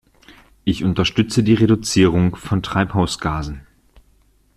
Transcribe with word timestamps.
Ich 0.63 0.83
unterstütze 0.83 1.43
die 1.43 1.53
Reduzierung 1.53 2.35
von 2.35 2.63
Treibhausgasen. 2.63 3.67